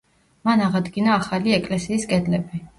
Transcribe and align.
მან 0.47 0.63
აღადგინა 0.67 1.13
ახალი 1.19 1.55
ეკლესიის 1.61 2.11
კედლები. 2.15 2.67